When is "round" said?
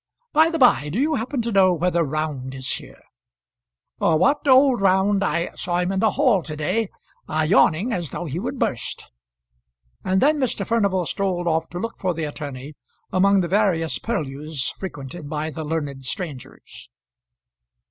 2.03-2.55, 4.81-5.23